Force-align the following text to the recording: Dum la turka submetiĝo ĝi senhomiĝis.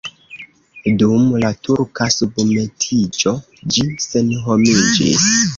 Dum 1.01 1.27
la 1.43 1.51
turka 1.67 2.09
submetiĝo 2.17 3.37
ĝi 3.77 3.87
senhomiĝis. 4.09 5.33